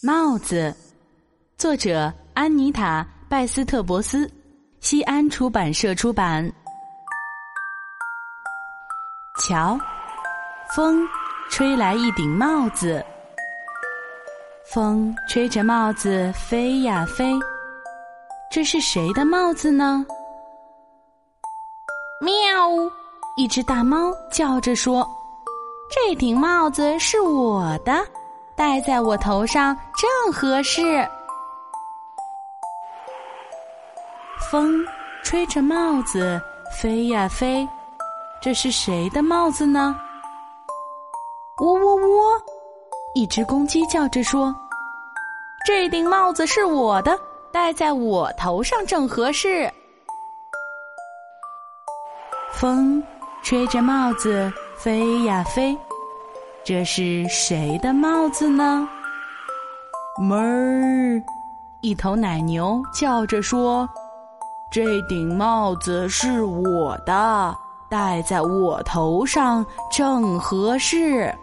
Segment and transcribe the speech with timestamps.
[0.00, 0.72] 帽子，
[1.56, 4.30] 作者安妮塔·拜斯特伯斯，
[4.78, 6.48] 西安出版社出版。
[9.42, 9.76] 瞧，
[10.72, 11.04] 风
[11.50, 13.04] 吹来一顶帽子，
[14.72, 17.32] 风吹着帽子飞呀飞，
[18.52, 20.06] 这是谁的帽子呢？
[22.20, 22.32] 喵！
[23.36, 25.04] 一只大猫叫着说
[25.90, 28.06] ：“这顶帽子是我的。”
[28.58, 31.08] 戴在我头上正合适。
[34.50, 34.84] 风
[35.22, 36.42] 吹着帽子
[36.76, 37.66] 飞呀飞，
[38.42, 39.96] 这是谁的帽子呢？
[41.60, 42.42] 喔喔喔！
[43.14, 44.52] 一只公鸡叫着说
[45.64, 47.16] ：“这顶帽子是我的，
[47.52, 49.72] 戴在我头上正合适。”
[52.52, 53.00] 风
[53.42, 55.78] 吹着帽子飞呀飞。
[56.64, 58.86] 这是谁的帽子呢？
[60.18, 61.22] 哞儿，
[61.80, 63.88] 一头奶牛叫着说
[64.70, 67.56] ：“这顶帽子是我的，
[67.88, 71.34] 戴在我头上正合适。”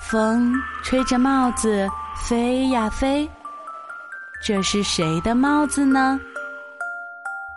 [0.00, 3.28] 风吹着帽子飞呀飞，
[4.42, 6.18] 这是谁的帽子呢？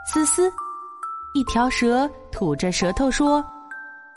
[0.06, 0.52] 思思，
[1.34, 3.42] 一条蛇吐着舌头说。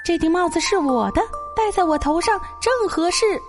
[0.04, 1.22] 这顶帽子是我的，
[1.54, 3.40] 戴在我头上正合适。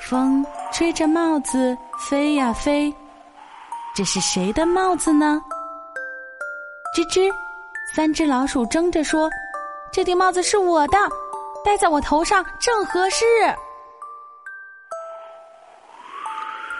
[0.00, 2.94] 风吹着帽子飞呀飞，
[3.94, 5.42] 这是谁的帽子呢？
[6.94, 7.30] 吱吱，
[7.94, 9.28] 三只老鼠争着说
[9.92, 10.98] ：“这顶帽子是我的，
[11.62, 13.26] 戴在我头上正合适。”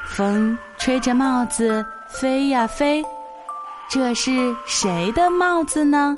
[0.08, 3.04] 风吹着帽子飞呀飞。
[3.88, 6.14] 这是谁的帽子呢？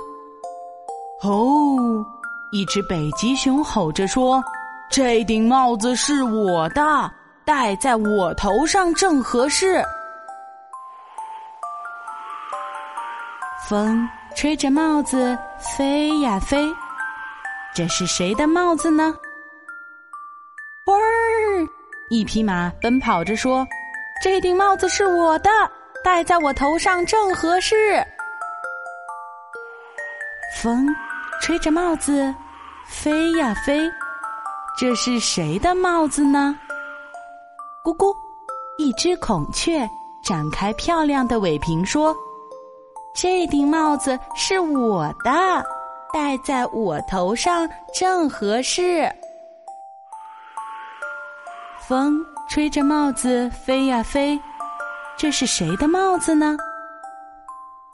[1.22, 2.04] 哦，
[2.50, 4.42] 一只北极熊吼着说
[4.90, 6.82] ：“这顶帽子是我的，
[7.44, 9.82] 戴在我头上正合适。”
[13.68, 16.66] 风吹着帽子飞呀飞，
[17.74, 19.14] 这是谁的帽子呢？
[20.86, 21.68] 嗚儿，
[22.08, 23.66] 一匹马奔跑着说
[24.24, 25.50] ：“这顶帽子是我的。”
[26.02, 28.02] 戴在我头上正合适。
[30.60, 30.86] 风
[31.40, 32.34] 吹着帽子
[32.86, 33.90] 飞呀飞，
[34.78, 36.58] 这是谁的帽子呢？
[37.84, 38.14] 咕咕，
[38.78, 39.88] 一只孔雀
[40.22, 42.14] 展开漂亮的尾屏说
[43.14, 45.30] ：“这顶帽子是我的，
[46.12, 49.08] 戴在我头上正合适。”
[51.86, 54.38] 风吹着帽子飞呀飞。
[55.18, 56.56] 这是谁的帽子呢？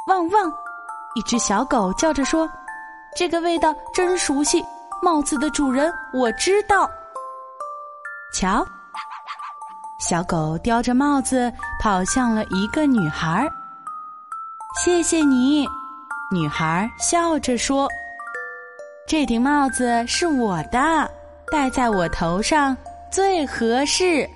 [0.08, 0.52] 汪汪！
[1.14, 2.46] 一只小狗叫着说
[3.16, 4.62] ：“这个味道真熟悉，
[5.00, 6.88] 帽子的主人我知道。”
[8.34, 8.62] 瞧，
[9.98, 13.50] 小狗叼着帽子跑向了一个女孩。
[14.84, 15.66] 谢谢你，
[16.30, 17.88] 女孩笑着说
[19.08, 21.10] ：“这顶帽子是我的，
[21.50, 22.76] 戴在我头上
[23.10, 24.28] 最合适。”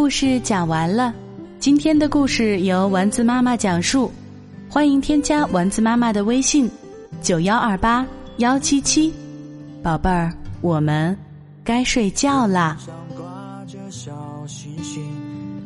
[0.00, 1.12] 故事讲完了，
[1.58, 4.12] 今天的故事由丸子妈妈讲述，
[4.70, 6.70] 欢迎添加丸子妈妈的微信：
[7.20, 9.12] 九幺二八幺七七，
[9.82, 11.14] 宝贝儿，我们
[11.64, 12.78] 该睡觉啦。
[12.78, 14.12] 上挂着小
[14.46, 15.02] 星星，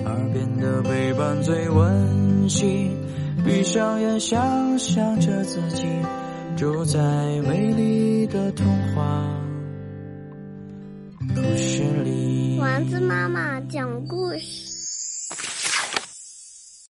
[0.07, 2.91] 耳边的陪伴最温馨。
[3.45, 5.85] 闭上眼，想象着自己
[6.57, 6.99] 住在
[7.47, 9.23] 美丽的童话
[12.73, 14.72] 丸子妈妈讲故事。